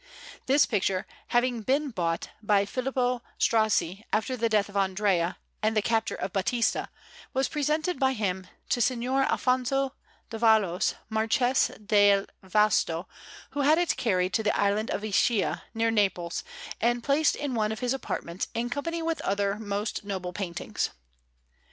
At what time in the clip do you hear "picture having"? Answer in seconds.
0.65-1.61